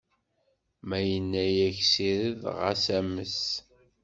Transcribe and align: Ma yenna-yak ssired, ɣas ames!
Ma 0.87 0.99
yenna-yak 1.07 1.77
ssired, 1.85 2.41
ɣas 2.57 2.85
ames! 2.99 3.39